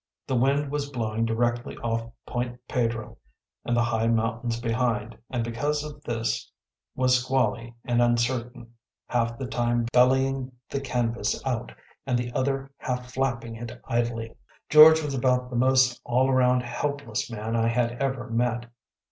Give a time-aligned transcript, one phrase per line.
[0.25, 3.19] The wind was blowing directly off Point Pedro
[3.63, 6.51] and the high mountains behind, and because of this
[6.95, 8.73] was squally and uncertain,
[9.05, 11.71] half the time bellying the canvas out
[12.07, 14.33] and the other half flapping it idly.
[14.69, 18.65] George was about the most all round helpless man I had ever met.